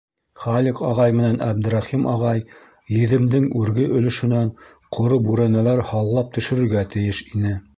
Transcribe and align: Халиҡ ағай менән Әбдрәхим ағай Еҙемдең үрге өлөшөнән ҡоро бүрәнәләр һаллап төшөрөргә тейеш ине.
Халиҡ 0.43 0.79
ағай 0.91 1.11
менән 1.17 1.35
Әбдрәхим 1.47 2.07
ағай 2.13 2.41
Еҙемдең 2.95 3.45
үрге 3.61 3.85
өлөшөнән 3.99 4.49
ҡоро 4.99 5.21
бүрәнәләр 5.29 5.85
һаллап 5.93 6.37
төшөрөргә 6.41 6.85
тейеш 6.97 7.23
ине. 7.33 7.55